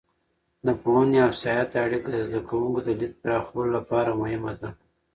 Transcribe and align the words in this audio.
د 0.65 0.67
پوهنې 0.81 1.17
او 1.25 1.31
سیاحت 1.41 1.71
اړیکه 1.85 2.07
د 2.11 2.17
زده 2.27 2.41
کوونکو 2.49 2.79
د 2.83 2.89
لید 2.99 3.13
پراخولو 3.21 3.69
لپاره 3.77 4.19
مهمه 4.21 4.53
ده. 4.61 4.69